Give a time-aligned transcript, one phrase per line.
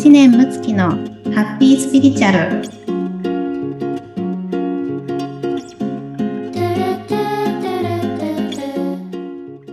[0.00, 0.88] 知念睦月の
[1.34, 2.62] ハッピースピリチュアル。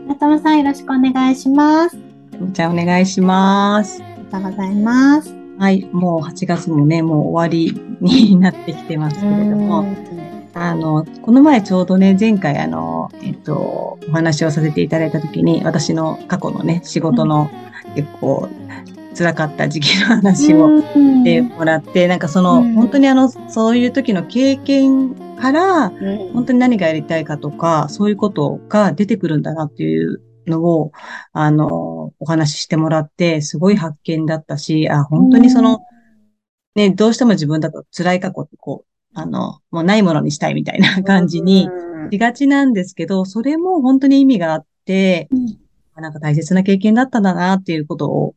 [0.09, 1.97] 中野さんよろしくお願いします。
[2.51, 4.03] じゃあお願いします。
[4.03, 5.33] ありがとうございます。
[5.57, 9.85] はいもう8月もねもう終わりになってきてますけれども。
[10.53, 17.51] あの、この前ちょうどね、前回あの、えっと、お話をさせていただいたときに、私の過去のね、仕事の
[17.95, 18.49] 結構
[19.17, 25.89] 辛かった時期の話をしてもらって、なんかその、本当にあの、そういう時の経験から、
[26.33, 30.91] 本当に何がやりたいかとか、そういうことが出てくるんだなっていうのを、
[31.33, 35.79] あの、お話ししてもらって、すごい発見だったし、あ、本当にその、
[36.75, 41.67] ね、どうしても自分だと辛い過去ってこう、あの、もうないものにしたいみたいな感じに
[42.11, 45.27] しがちなんですけど、それも本当に意味があって、
[45.95, 48.35] なんか大切な経験だったんだなっていうことを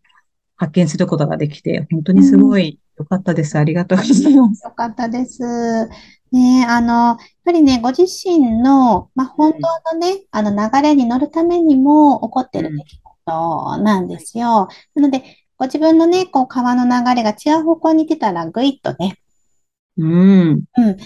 [0.60, 3.58] 発見することができて、本当にすごい良かったです。
[3.58, 4.62] ありがとうございます。
[4.62, 5.88] 良かったです。
[6.32, 14.68] ねあの、やっぱりね、ご自身の、まあ、本当のね、あの流れに乗るためにも起こってる出来事なんですよ。
[14.94, 15.22] なので、
[15.56, 19.16] ご自分のね、こう、川の流れが違う方向に出たら、ぐいっとね、
[19.96, 20.50] うん。
[20.50, 20.96] うん。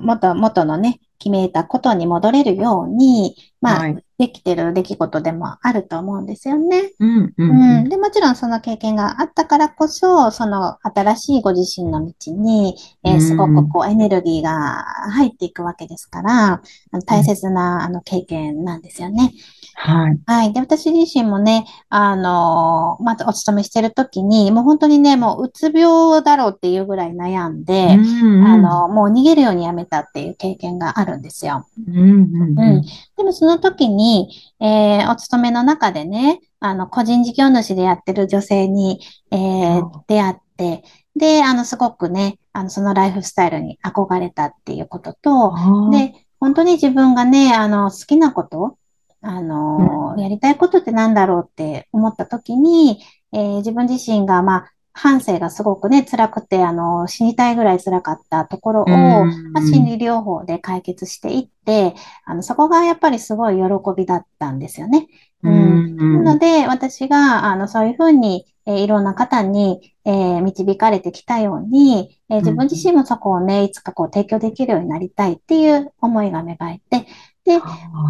[0.00, 6.92] 元、元のね、決めたことに戻れるように、まあ、はい、できてる出来事でもあると思うんですよね。
[6.98, 7.88] うん、うん、うん。
[7.88, 16.62] で、もちろんその経験があったからこそ、その新しいご自身の道に、えー、すごくこうエネルギーが入っていくわけですから、
[17.06, 19.32] 大切なあの経験なんですよね。
[19.78, 20.18] はい。
[20.24, 20.52] はい。
[20.54, 31.66] で、私自身もね、あの、まずお勤めしてるときに、もう本当にね、もううつ病だろうっていうぐらい悩んで、うんうん、あの、もう逃げるようにやめたっていう経験があるんですよ。
[31.86, 32.84] うん、うん、うん。
[33.16, 34.28] でもその時に、
[34.60, 39.00] えー、お勤めの中でね、あの、個人事業主でやってる女性に、
[39.30, 45.54] えー、出会って、で、あの、すごくね、あの、そのライフスタイルに憧れたっていうことと、
[45.90, 48.76] で、本当に自分がね、あの、好きなこと
[49.22, 53.02] あの、うん、やりたいことって何だろうって思った時に、
[53.32, 63.62] えー、自分自身が、まあ、半生がすごくね、辛くて、あの、死にたいぐらい辛かったところを、まあ、心理療法で解決していって、あの、そこがやっぱりすごい喜
[63.94, 65.06] びだったんですよね。
[65.42, 66.24] うん。
[66.24, 77.06] なので、私が、あの、そういうふうに、えー、いろんな方に、えー、導かれてきたように、えー、自分自身もそこをね、いつかこう提供できるようになりたいっていう思いが芽生えて、
[77.44, 77.60] で、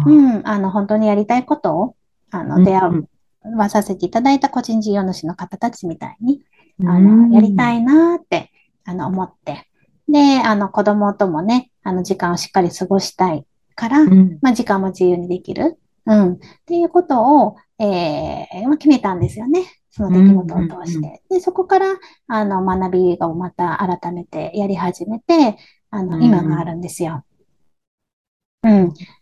[0.05, 1.95] うん、あの、本当にやりたいことを、
[2.31, 3.03] あの、出会
[3.43, 6.41] わさせていただいた個人事業主の方たちみたいに、
[6.79, 8.51] あの、やりたいなって、
[8.85, 9.67] あの、思って、
[10.07, 13.45] で、あの、子供ともね、あの、時間をしっかり過ごしたい
[13.75, 14.05] から、
[14.41, 15.77] まあ、時間も自由にできる。
[16.05, 16.33] うん。
[16.33, 19.65] っていうことを、えー、まあ、決めたんですよね。
[19.91, 21.21] その出来事を通して。
[21.29, 21.95] で、そこから、
[22.27, 25.57] あの、学びをまた改めてやり始めて、
[25.89, 27.25] あの、今があるんですよ。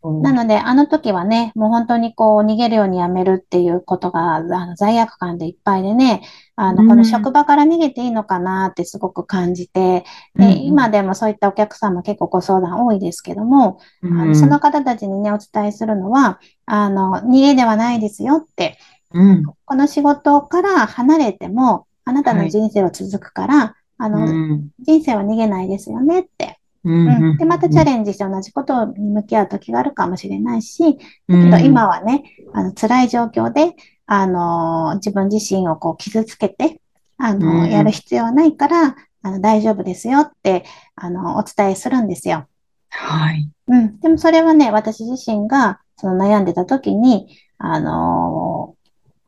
[0.03, 0.21] うん。
[0.21, 6.21] なので、あの時はね、もう本当にこう、逃げるようにやめるっていうことが、あの、罪悪感でいっぱいでね、
[6.55, 10.05] あの、この職場から逃げていいのかなってすごく感じて、
[10.35, 18.77] で、今でもそういったお客様結構ご相談多いですけども、あのその方たちにね、お伝えするのは、あの、逃げではないですよって、
[19.65, 24.27] この仕事から離れても、あなたの人生は続くから、あの、
[24.79, 30.97] 人生は逃げないですよねってうん、で、またチャレンジして同じことに向き合う時があるかもしれないし、
[31.27, 32.23] だけど今はね、
[32.53, 33.73] あの辛い状況で、
[34.05, 36.79] あの自分自身をこう傷つけて、
[37.17, 40.63] あのやる必要はないから、あの大丈夫ですよって、
[40.95, 42.47] あのお伝えするんですよ。
[42.89, 43.49] はい。
[43.67, 43.99] うん。
[43.99, 48.75] でもそれはね、私自身がその悩んでた時に、あの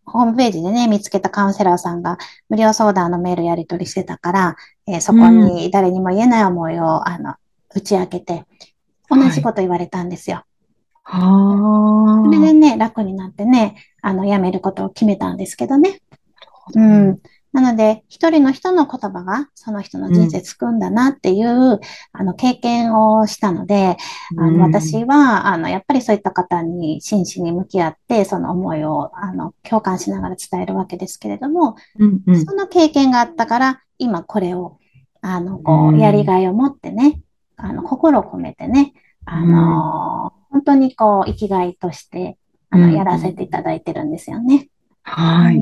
[0.08, 2.18] ホームページでね、見つけたカウンセラーさんが
[2.50, 4.56] 無料相談のメールやり取りしてたから、
[4.88, 7.36] えー、そこに誰にも言えない思いを、あの、
[7.78, 8.46] 打ち明けて、
[9.10, 10.44] 同じこと言われたんですよ。
[11.04, 16.02] はい、それでね、楽になってね、あの、辞めることを決めたんですけどね。
[16.74, 17.20] うん。
[17.54, 21.80] なので、一人の人の言葉がその人の人生救うんだなっていう、うん、
[22.12, 23.96] あの、経験をしたので、
[24.38, 34.78] あの、私は、あの、やっぱりそういった方に真摯に向き合って、その思いを、あの、共感しながら伝えるわけですけれども、うんうん、その経験があったから、今これを、
[35.22, 37.22] あの、こう、やりがいを持ってね、
[37.58, 38.94] あの、心を込めてね、
[39.26, 42.38] あの、本当にこう、生きがいとして、
[42.70, 44.70] あの、やらせていただいてるんですよね。
[45.04, 45.60] はい。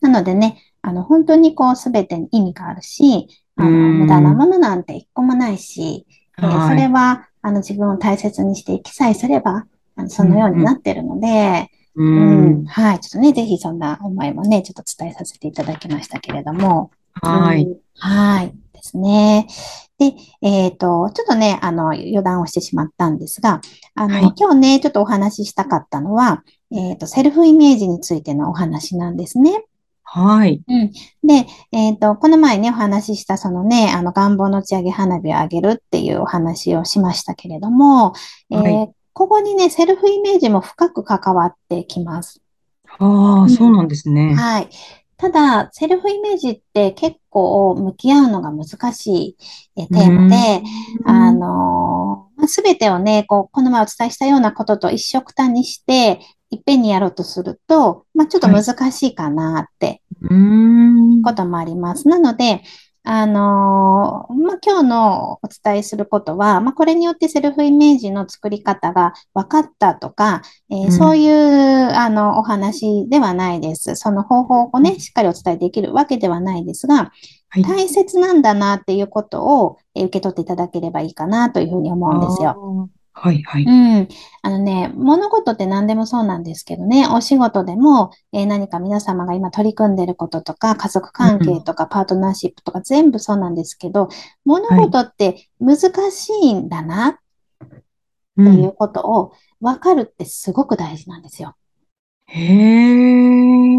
[0.00, 6.06] なのでね、あの、本当にこう、すべてに意味があるし、あの、無駄なものなんて一個もないし、
[6.38, 9.66] えー、それは、あの、自分を大切にしていきさえすれば、
[9.96, 13.00] あのそのようになってるので、うん、はい。
[13.00, 16.90] ちょっとね、ぜひそんな思いもね、ちょっと伝えさせていただきましたけれども。
[17.22, 17.68] はい。
[17.98, 18.54] はい。
[18.74, 19.46] ですね。
[19.98, 20.12] で、
[20.42, 23.60] えっ、ー、と、ちょっとね、あの、余談をしてしまったんですが、
[23.94, 26.42] あの、はい、今日ね、ちょっとお話ししたかったのは、
[26.72, 29.64] えっ、ー、と、セルフイメージについてのお話なんですね。
[30.02, 30.62] はい。
[30.68, 30.92] うん。
[31.26, 38.12] で、えっ、ー、と、この前ね、お話しした、そのね、あの、願望の打ち上げ花火をあげるっていうお話をしましたけれども、
[38.50, 42.40] えー、ここにね、セルフイメージも深く関わってきます。
[42.98, 44.34] ああ、うん、そうなんですね。
[44.34, 44.68] はい。
[45.16, 49.36] ただ、セルフイメージって結構向き合うのが難し
[49.76, 50.62] いテーマで、
[51.04, 56.20] あの、すべてをね、こう、この前お伝えしたようなことと一緒くたにして、
[56.50, 60.02] いっぺんにやろうとすると、まあ、ちょっと難しいかなって
[61.24, 62.08] こともあります。
[62.08, 62.62] なので、
[63.06, 70.40] あのまあ、今日のお伝えすることは、まあ、これによってセルフイメージの作り方が分かったとか、
[70.70, 73.94] えーうん、そういうあのお話ではないです。
[73.96, 77.12] その方法をね、しっかりお伝えできるわけではないですが、
[77.50, 82.88] はい、大切なんだなっていうことを受け取っていただければいいかなというふうに思うんですよ。
[83.14, 83.64] はいはい。
[83.64, 83.70] う
[84.02, 84.08] ん。
[84.42, 94.08] あのね、物事って何でもそうなんですけどね、お仕事でも、えー、何か皆様が今取り組んでることとか、家族関係とか、パートナーシップとか全部そうなんですけど、
[94.44, 95.78] 物事って難
[96.10, 97.16] しいんだな、っ
[98.36, 101.56] ていうことを分かるってすごく大事なんですよ。
[102.26, 103.76] へえ。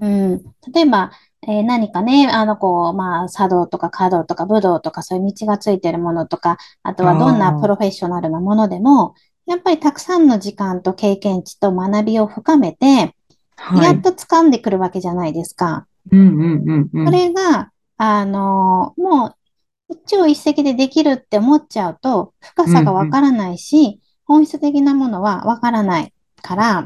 [0.00, 0.42] うん。
[0.72, 1.12] 例えば、
[1.46, 9.14] えー、何かね、あの、こう、まあ、茶道とか華道とか武道とかそういう道がついてるものとか、あとはどんなプロフェッショナルなものでも、
[9.46, 13.14] やっぱりたくさんの時間と経験値と学びを深めて、
[13.56, 15.86] はい、やっと掴んでくるわけじゃないですか。
[16.12, 19.34] うんうんうんうん、それが、あの、もう、
[19.88, 26.12] 一朝一夕でできるって思っちゃうと、深さがわからないし、うんうん、本質的なものはわからない。
[26.40, 26.84] から、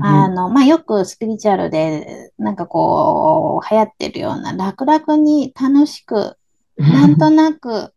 [0.00, 6.36] あの、まあ、よくスピリチュアルで、なんかこう、流行ってるような、楽々に楽しく、
[6.76, 7.92] なんとなく、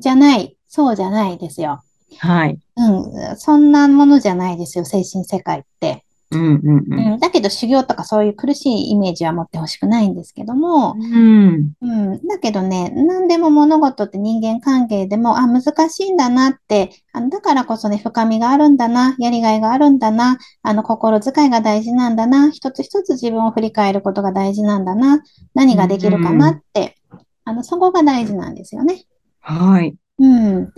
[0.00, 1.82] じゃない、そうじゃないですよ。
[2.18, 2.58] はい。
[2.76, 6.05] うん、そんなものじゃないですよ、精神世界って。
[6.30, 25.22] うんうんうん、だけど修行とかそういう苦しいイメージは持ってほしくないんですけども、うん、うん、だけどね、何でも物事って人間関係でも、あ、難しいんだなって、あのだからこそね、深みがあるんだな、やりがいがあるんだな、あの心遣いが大事なんだな、一つ一つ自分を振り返ることが大事なんだな、
[25.54, 29.04] 何ができるかなって、うん、あのそこが大事なんですよね。
[29.40, 29.94] はい。
[30.18, 30.72] うん。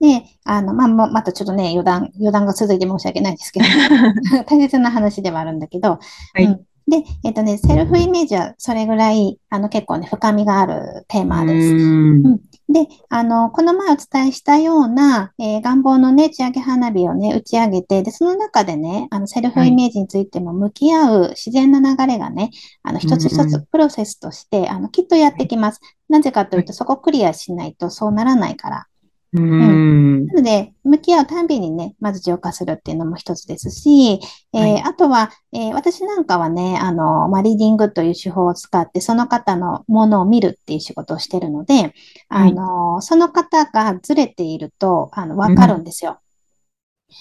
[0.00, 3.66] で、あの、まあ、またちょっとね、余談、余談が続いて申し訳ないんですけど、
[4.46, 5.98] 大切な話ではあるんだけど、は
[6.40, 6.56] い、うん、
[6.88, 11.74] で、えっ、とね、セルフイメージはそれぐらい、あの、結構ね、深みがあるテーマです。
[11.74, 12.40] うん、
[12.74, 22.50] で、あの、この前お伝えしたような、えー、願望のね、打ち上げ花火をね、打ち上げて、で、その中でね、あの、セルフイメージについても向き合う自然な流れがね、
[22.82, 25.80] あの、一つ一つプロセスとして、あの、きっとやってきます。
[26.08, 28.86] なぜかというと、そこクリアしないとそうならないから。
[29.34, 34.20] うん、なので、向き合うたんびにね、まず浄化するっていうのも一つですし、
[34.52, 41.94] えーはい、あとは、えー、私なんかはね、あの、まあ、リーディングという手法を使って、その方のものを見るっていう仕事をしてるので、
[42.28, 46.20] あの、その方がずれていると、あの、わかるんですよ。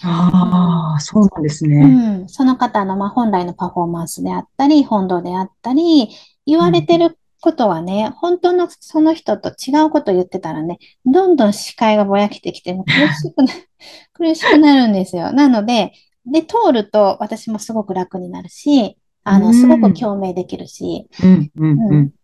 [0.04, 1.78] うん、ああ、そうなんですね。
[2.22, 2.30] うん。
[2.30, 6.10] その方の、まあ、本来のパフォーマンスであったり、本堂であったり、
[6.46, 13.54] 言われてることはね、本当のその人と違うことを言ってたらね、どんどん視界がぼやけてきて、苦しくな、
[14.14, 15.34] 苦しくなるんですよ。
[15.34, 15.92] なので、
[16.26, 21.10] で、通ると私もすごく楽になるし、あの、すごく共鳴できるし、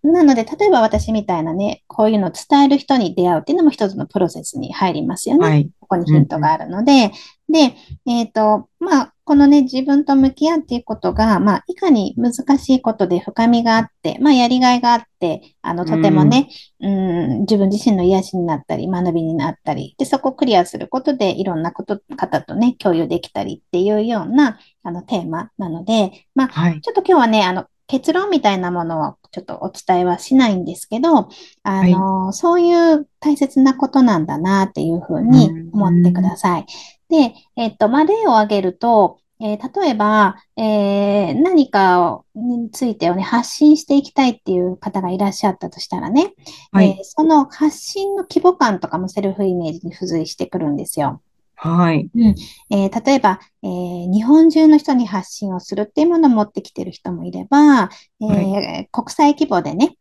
[0.01, 5.47] なので、例えば私みたいなね、こういうのを伝える人に出会うっていうのも一つのプロセスに入りますよね。
[5.47, 7.11] はい、ここにヒントがあるので、
[7.49, 7.75] で、
[8.05, 31.27] えっ、ー、と、まあ、このね、自分と向き合うっていうことが、まあ、いかに難しいことで深みがあって、まあ、やりがいがあって、あの、とてもね、うん、自分自身の癒しになったり、学びになったり、で、そこをクリアすることで、いろんなこと、方とね、共有できたりっていうような、あの、テーマなので、まあ、はい、ちょっと今日はね、あの、結論みたいなものをちょっとお伝えはしないんですけど、
[31.63, 36.65] あの、はい、そういう大切なことなんだなっていうふうに思ってください。
[37.09, 46.33] で、えっと、まあ、例を挙げると、えー、例えば、えー、何かについてをね、発信していきたいっていう方がいらっしゃったとしたらね、
[46.71, 51.21] はい、えー、その発信の規模感とかもセルフイメージに付随してくるんですよ。
[51.61, 52.09] はい。
[52.15, 52.35] うん。
[52.69, 57.89] えー、例えば、えー、日本中の人に発信をするっていうものを持ってきてる人もいれば、
[58.21, 59.97] えー、はい、国際規模でね、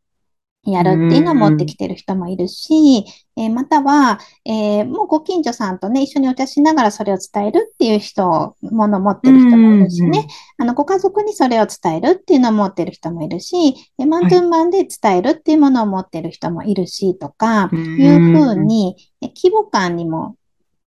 [0.65, 3.05] やるっていうのを持ってきてる人もいるし、
[3.37, 20.37] えー、または、えー、もうご近所さんとね、一緒にお茶しながらそれを伝えるっていう人、ものを持ってる人もいるしね、あの、ご家族にそれを伝えるっていうのを持ってる人もいるし、マントゥンマンで伝えるっていうものを持ってる人もいるし、とか、いうふうに、規模感にも、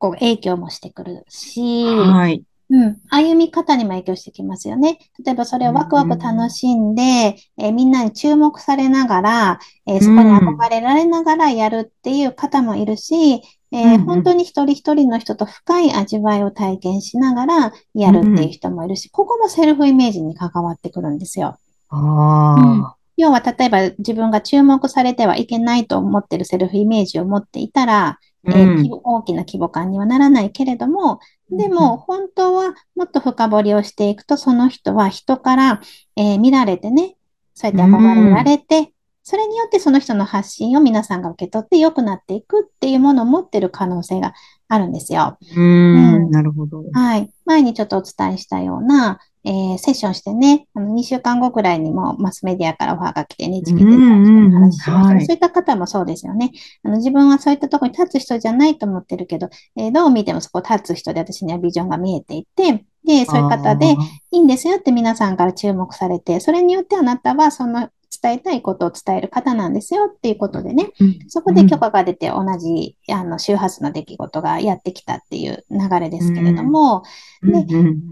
[0.02, 2.42] こう、影響もしてくるし、はい。
[2.70, 2.96] うん。
[3.08, 4.98] 歩み方にも影響してきますよね。
[5.24, 21.58] 例えばそれをワクワク楽しんで、えー、みんなに注目されながら、えー、そこに憧れられながらやるっていう方もいるし、えー、本当に一人一人の人と深い味わいを体験しながらやるっていう人もいるし、ここもセルフイメージに関わってくるんですよ。
[21.90, 31.20] あうん要は、例えば自分が注目されてはいけないと思ってるセルフイメージを持っていたら、えー、大きな規模感にはならないけれども、
[31.50, 35.80] でも、本当はもっと深掘りをしていくと、その人は人から、
[36.16, 37.16] えー、見られてね、
[37.54, 44.34] そうやって憧れられて、それによってその人の発信を皆さんが受け取って良くなっていくっていうものを持ってる可能性が
[44.68, 45.38] あるんですよ。
[45.56, 46.82] うん、なるほど。
[46.92, 47.30] はい。
[47.44, 56.52] 前にちょっとお伝えしたような、えー、セッションしてね、あの2週間後くらいにもマスメディアからオファーが来て NHK で話しました、そういった方もそうですよね。
[56.84, 63.96] あの自分はそういったところに立つ人じゃないと思ってるけど、えー、どう見てもそこ立つ人で私にはビジョンが見えていて、で、そういう方で
[64.30, 67.88] いいんですよって皆さんから注目されて、それによってあなたはその
[68.20, 70.90] 伝えたいことを伝える方なんですよっていうことでね、
[71.28, 77.02] そこで許可が出て同じあの周波数の出来事がやってきたっていう流れですけれども、
[77.42, 77.66] で、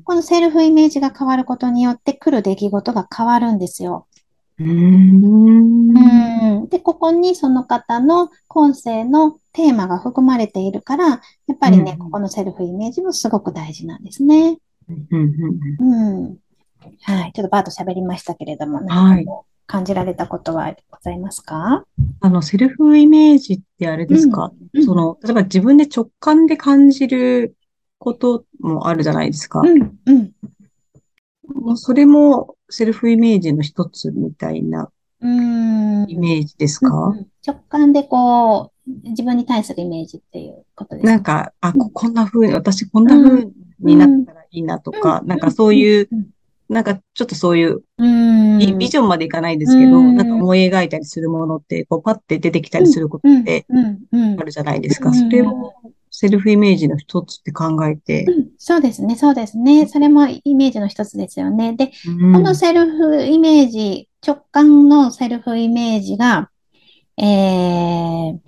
[0.04, 4.06] このセルフイメージが変わることによって来る出来事が変わるんですよ。
[4.58, 6.68] うん。
[6.68, 11.20] で、ここにその方の今世のテーマが含まれているから、や
[11.54, 14.58] っぱりね、ここのセルフイメージもすごく大事なんですね。
[14.88, 16.36] うん。
[17.02, 17.32] はい。
[17.32, 19.26] ちょっとバーと喋りましたけれども、はい。
[19.70, 21.84] 感じられたことはございますか？
[22.20, 27.54] あの、セルフイメージってあれですか、うん、その、例えば自分で直感で感じる
[28.00, 29.60] こともあるじゃないですか。
[29.60, 30.32] うん、うん。
[31.54, 34.90] もうそれもセルフイメージの一つみたいな
[35.22, 41.10] イメージですか、うん、直感でこう、自分に対するイメージっていうことですか？
[41.12, 43.46] なんか、あ、こんな風に、私こんな風
[43.78, 46.08] になったらいいなとか、なんかそういう
[46.70, 53.66] なんかちょっとそういうビ、ビジョンまでいかないですけど、なんか思い描いたりするものって、こうパッて出てきたりすることって
[54.38, 55.12] あるじゃないですか。
[55.12, 55.74] それを
[56.12, 58.48] セルフイメージの一つって考えて、うん。
[58.56, 59.88] そうですね、そうですね。
[59.88, 61.74] それもイメージの一つですよね。
[61.74, 61.92] で、こ
[62.38, 66.50] のセルフイメージ、直感のセルフイメージが、
[67.16, 68.38] えー、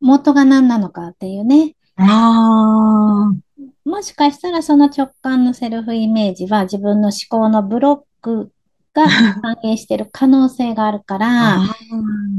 [0.00, 1.74] 元が何なのかっていうね。
[1.96, 3.15] ああ。
[4.06, 8.52] もしかしたらその直感のセルフイメージは自分の思考のブロック
[8.94, 9.04] が
[9.42, 11.58] 関係している可能性があるから、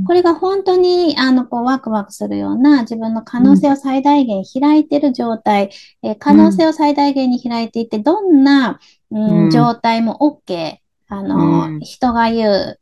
[0.07, 5.71] これが本当にあのこうワクワクするような自分の可能性を最大限開いている状態、
[6.03, 8.79] うん、え可能性を最大限に開いていて、どんな、
[9.11, 10.19] うん、状態も
[10.49, 10.77] OK。
[11.09, 12.79] あの、うん、人が言う、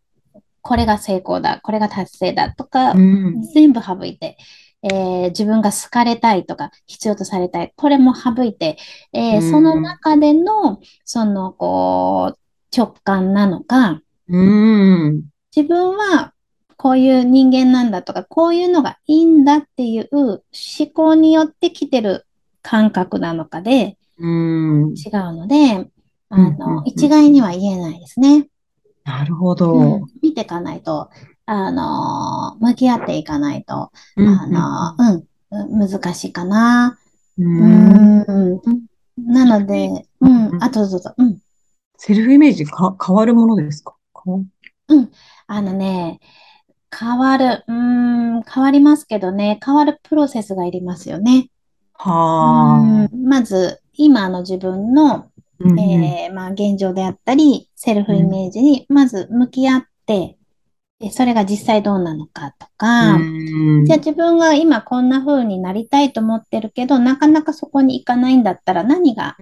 [0.61, 2.93] これが成功だ、これが達成だとか、
[3.55, 4.37] 全部省いて、
[4.85, 7.73] えー、自分が好かれたいとか、必要とされたい。
[7.75, 8.77] これも省いて、
[9.13, 12.39] えー、その中での、その、こう、
[12.75, 14.01] 直感なのか、
[15.55, 16.33] 自分は
[16.77, 20.43] こういう人間なんだとか、こういうのがいいんだっていう思
[20.93, 22.27] 考によって来てる
[22.61, 23.97] 感覚なのかで、
[24.93, 25.89] 違うので、
[26.29, 28.49] あの、一概には言えないですね。
[29.03, 30.05] なるほど、うん。
[30.21, 31.09] 見ていかないと、
[31.47, 36.97] あの、向き合っていかないと、うんあの、うん、難しいかな。
[37.37, 38.61] うん。
[39.17, 41.39] なので、うん、あとどうぞ、うん。
[41.97, 43.95] セルフイメージか変わるものですか？
[44.25, 45.11] うん。
[45.47, 46.19] あのね、
[46.97, 51.49] 変わる、うん、変わりますけどね、変わるプロセスがいりますよね。
[51.93, 53.15] はあ。
[53.15, 55.27] まず、今の自分の、
[55.61, 60.37] えー、まあ、現状であったり、セルフイメージにまず向き合って、
[61.11, 63.17] それが実際どうなのかとか、
[63.85, 69.35] じゃあ自分が今こんな風になりたいと思ってるけど、なかなかそこに行かないんだったら何が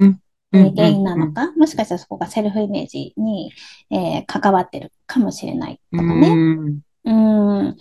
[0.51, 3.51] 原因なのか、もしかしたらそこがセルフイメージに、
[3.91, 6.81] えー、関わってるかもしれないとかね。
[7.05, 7.69] うん。
[7.69, 7.75] っ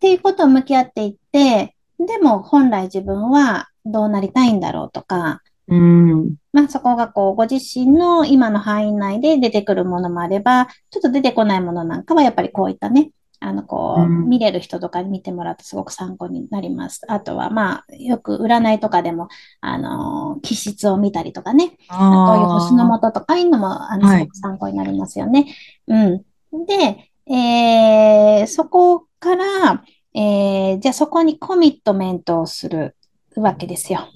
[0.00, 6.36] ていうことを向き合っていって、でも本来自分はどうなりたいんだろうとか、うん。
[6.52, 13.10] まあそこがこう、ご自身の今の範囲内で出てくるものもあれば、ちょっと出てこないものなんかはやっぱりこういったね、
[13.40, 17.02] あの、こう、見れる人とかに見てもらうとすごく参考になります。
[17.06, 19.28] あとは、まあ、よく占いとかでも、
[19.60, 25.46] あの、気質を見たりとかね、あこういう星の元とかいうのも、あの、すごく参考になりますよね。
[25.86, 26.06] はい、
[26.52, 26.66] うん。
[26.66, 29.84] で、えー、そこから、
[30.14, 32.96] えー、じゃあそこにコミットメントをする
[33.36, 34.08] わけですよ。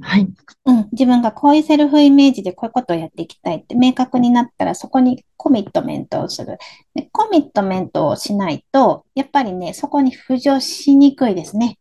[0.00, 0.28] はい。
[0.66, 6.58] うん、自分がこういうセルフイメージでこういうことをやっていきたいって明確になったらそこにコミットメントをする。
[6.94, 11.78] でコミットメントをしないと、やっぱりね、そこに浮上しにくいですね。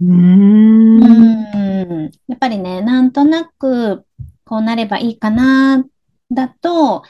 [0.00, 1.02] うーん。
[1.02, 4.04] うんやっぱりね、なんとなく
[4.44, 5.84] こうなればいいかな、
[6.30, 7.02] だと、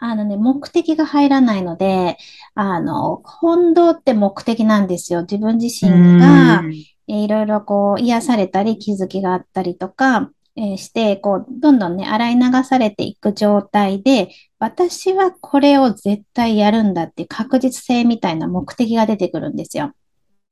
[0.00, 2.16] あのね、目的が入らないので、
[2.54, 5.22] あの、本堂って目的なんですよ。
[5.22, 6.62] 自分自身が、
[7.08, 19.92] えいろいろこう癒されたり気づきがあったりとか、えー、して、こう、どんどんね、洗い流されていく状態で、私はこれを絶対やるんだって確実性みたいな目的が出てくるんですよ。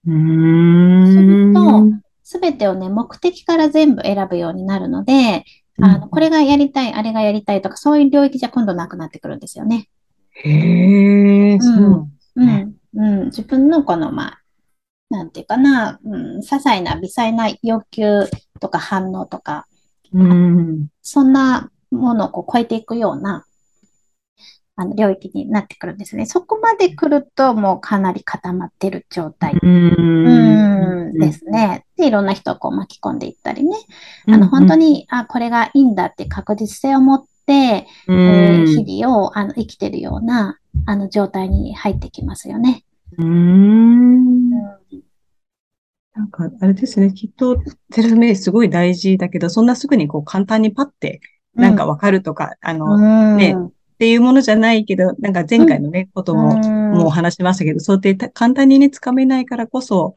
[0.06, 1.12] うーん。
[1.12, 5.44] すると、すべてをね、目的から全部選ぶようになるので、
[5.80, 9.88] あの、これがやりたい、あれがやりたいとか、そういう領域じゃ今度なくなってくるんですよね。
[10.30, 14.40] へえ、そう、うん、うん、自分のこの、まあ、
[15.10, 18.24] なんていうかな、うん、些細な微細な要求
[18.60, 19.66] とか反応とか、
[20.12, 23.44] うん、そんなものをこう超えていくような、
[24.78, 26.26] あの領域になってくるんですね。
[26.26, 29.54] そこまで来るともうかなり固まってる状態。
[29.62, 31.84] うんですね。
[31.96, 33.76] で、いろんな人をこう巻き込んでいったりね。
[34.28, 42.84] あの、本当に、あ、これがいいんだって確実性を持って、えー、日々をあの生きてるようなあの状態に入ってきますよね。
[43.18, 44.35] うん。
[46.16, 47.12] なんか、あれですね。
[47.12, 51.20] きっと、セルフメイすごい大事だけど、そんなすぐにこう簡単にパッて、
[51.54, 60.14] なんかわかるとか、あの、ね、っていうものじゃないけど、なんか前回のね、ことも、もう話しましたけど、そうやって簡単にね、つかめないからこそ、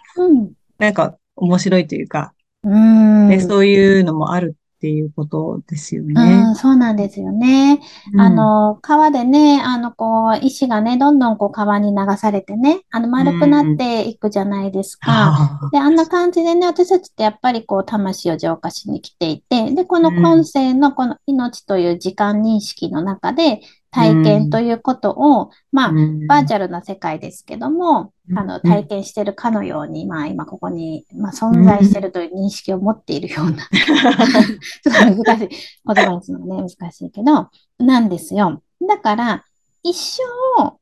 [0.78, 6.14] なんか面白いというか、ね、そういうのもあるっていうことですよね。
[6.16, 7.82] うん、そうなんですよね。
[8.14, 15.60] うん、あの、川でね、あの、こう、石がね、どんどんこう川に流されてね、あの、丸くなっていくじゃないですか。
[15.64, 23.60] うん、で、あんな感じでね、私たちってやっぱりこう、魂を浄化しに来ていて、で、この今世のこの命という時間認識の中で、
[23.92, 25.94] 体験ということを、まあ、
[26.28, 38.62] バーチャルな世界ですけども、あの、体験してるかのように、まあ、今ここに、まあ、存在してるという認識を持っているような、 ちょっと難しい、言葉にするのね、難しいけど、なんですよ。
[38.88, 39.46] だから、
[39.82, 40.24] 一生、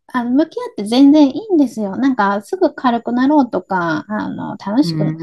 [0.07, 1.97] あの、向き合って全然いいんですよ。
[1.97, 5.15] なんか、すぐ軽くなろうとか、あの、楽しく、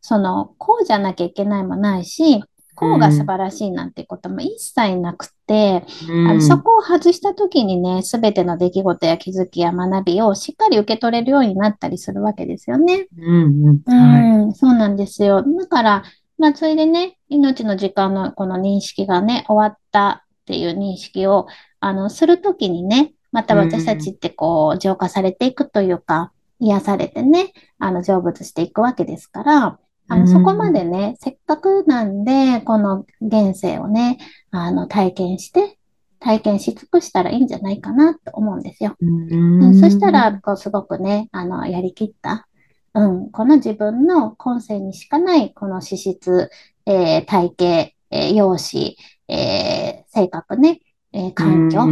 [0.00, 2.44] その、こうじゃなきゃいけないもないし、
[2.82, 13.06] こうが素晴らしいなんてことも一切なくて、うん、あのそこを外した時にね、すべての出来事や気づきや学びをしっかり受け取れるようになったりするわけですよね。
[13.16, 15.44] うん、うん、そうなんですよ。
[15.44, 16.02] だから、
[16.38, 21.46] まあ、それでね、命の時間のこの認識がね、終わったっていう認識を、
[21.78, 34.18] あの、するときにね、また私たちってこう、浄化されていくというか、癒されてね、あの、成仏していくわけですから、あの、そこまでね、せっかくなんで、この現世をね、
[34.50, 35.78] あの、体験して、
[36.18, 38.96] 体験し尽くしたらいいんじゃないかなと思うんですよ。
[39.00, 42.46] うん、そしたら、こう、すごくね、あの、やりきった、
[42.94, 46.50] うん、この自分の今世にしかない、この資質、
[46.86, 47.64] えー、体型、
[48.10, 48.92] えー、容姿、
[49.28, 50.80] えー、性格ね、
[51.12, 51.86] えー、環境、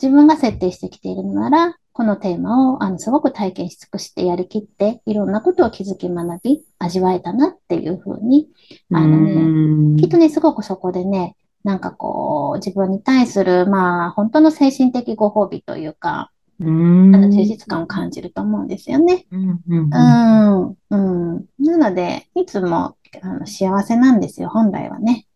[0.00, 8.50] 自分が設定してきているのなら、このテーマをあのすごく体験し尽くしてやりきって、いろんなことを気づき学び、味わえたなっていうふうに、
[8.92, 16.30] あのね、きっとね、すごくそこでね、なんかこう、自分に対する、まあ、本当の精神的ご褒美というか、
[16.60, 19.24] あの充実感を感じると思うんですよね。
[19.30, 20.96] うん、うん、う
[21.38, 21.44] ん。
[21.58, 25.26] なので、いつもあの幸せなんですよ、本来はね。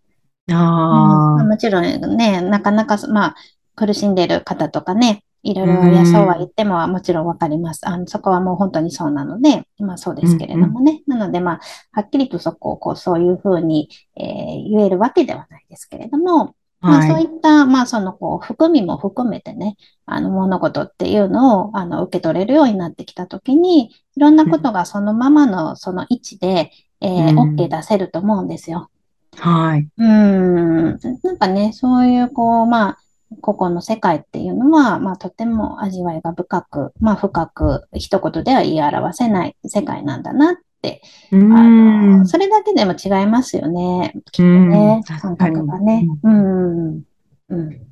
[0.53, 1.85] あうん、もちろん
[2.19, 3.35] ね、なかなか、まあ、
[3.77, 7.89] 苦しんでいる方とかね、いろいろ、いや、そうは言ってももちろんわかります。
[7.89, 11.03] あの、そこはもう本当にそうなので、まあそうですけれどもね。
[11.07, 11.61] うんうん、なので、まあ、
[11.93, 19.77] はっきりとそこをこう、そういうふうに、えー、言えるわけではないですけれども、まあそういった、まあそのこう、含みも含めてね、
[20.07, 28.91] あの物事っていうのを、あの、受け取れるようになってきたときに、いろんなことがそのままのその位置で、えー、OK 出せると思うんですよ。
[29.37, 29.89] はい。
[29.97, 30.99] うん。
[31.23, 32.99] なんかね、そういう、こう、まあ、
[33.41, 46.07] 個々の世界っていうのは、まあ、とても味わいが深く、まあ、深く一言では言い表せない世界なんだなって、あのそれだけでも違いますよね、きっとね、感覚がね。
[46.23, 47.03] うん。
[47.51, 47.91] うん。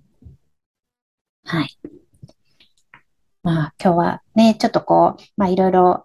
[1.44, 1.78] はい。
[3.42, 6.04] まあ、今日はね、ちょっとこう、まあ、いろいろ、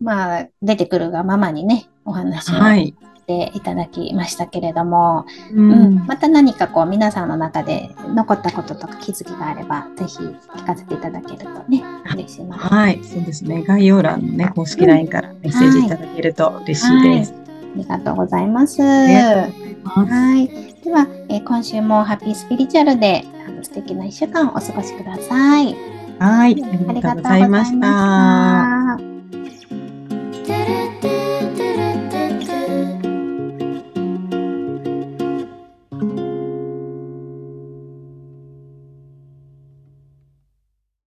[0.00, 2.94] まあ、出てくるがままにね、お話を、はい、
[3.24, 11.82] っていただきましたけれども、うん、うん、また何かこう皆さんの中で残ったこととか気づきがあれば、ぜひ聞かせていただけるとね、
[12.12, 12.56] 嬉しいな。
[12.56, 13.62] はい、そうですね。
[13.62, 17.32] 概要欄のね、公式 LINE からメッセージいただけると嬉しいです。
[17.32, 18.82] はい、ありがとうございます。
[18.82, 20.48] はい。
[20.84, 25.74] では、えー、今週もハッピースピリチュアルであの素敵な一週間お過ごしください。
[26.18, 26.62] はい。
[26.88, 29.13] ありがとうございました。